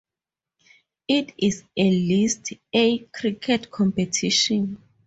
It 1.07 1.35
is 1.37 1.63
a 1.77 1.87
List 1.91 2.53
A 2.73 2.97
cricket 3.13 3.69
competition. 3.69 4.81